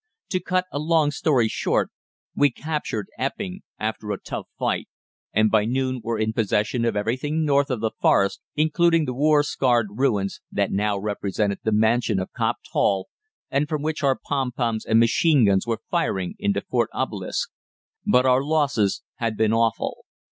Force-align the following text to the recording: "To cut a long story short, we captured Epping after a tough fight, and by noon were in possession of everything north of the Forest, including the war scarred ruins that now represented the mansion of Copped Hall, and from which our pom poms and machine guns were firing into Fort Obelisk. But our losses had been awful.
"To 0.31 0.39
cut 0.39 0.65
a 0.71 0.79
long 0.79 1.11
story 1.11 1.47
short, 1.47 1.91
we 2.35 2.49
captured 2.49 3.09
Epping 3.19 3.61
after 3.77 4.09
a 4.11 4.19
tough 4.19 4.47
fight, 4.57 4.87
and 5.31 5.51
by 5.51 5.65
noon 5.65 6.01
were 6.03 6.17
in 6.17 6.33
possession 6.33 6.85
of 6.85 6.95
everything 6.95 7.45
north 7.45 7.69
of 7.69 7.81
the 7.81 7.91
Forest, 8.01 8.41
including 8.55 9.05
the 9.05 9.13
war 9.13 9.43
scarred 9.43 9.89
ruins 9.91 10.41
that 10.51 10.71
now 10.71 10.97
represented 10.97 11.59
the 11.61 11.71
mansion 11.71 12.17
of 12.19 12.31
Copped 12.33 12.69
Hall, 12.71 13.09
and 13.51 13.69
from 13.69 13.83
which 13.83 14.01
our 14.01 14.17
pom 14.19 14.51
poms 14.51 14.85
and 14.87 14.99
machine 14.99 15.45
guns 15.45 15.67
were 15.67 15.83
firing 15.91 16.33
into 16.39 16.61
Fort 16.61 16.89
Obelisk. 16.93 17.51
But 18.03 18.25
our 18.25 18.43
losses 18.43 19.03
had 19.17 19.37
been 19.37 19.53
awful. 19.53 20.05